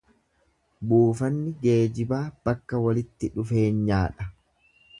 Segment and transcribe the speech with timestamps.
[0.93, 4.31] Buufanni geejibaa bakka walitti dhufeenyaa dha.